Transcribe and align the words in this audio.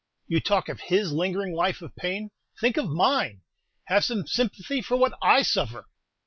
"You 0.27 0.39
talk 0.39 0.67
of 0.67 0.79
his 0.79 1.11
lingering 1.11 1.53
life 1.53 1.83
of 1.83 1.95
pain: 1.95 2.31
think 2.59 2.75
of 2.77 2.89
mine; 2.89 3.41
have 3.85 4.03
some 4.03 4.25
sympathy 4.25 4.81
for 4.81 4.97
what 4.97 5.13
I 5.21 5.43
suffer! 5.43 5.89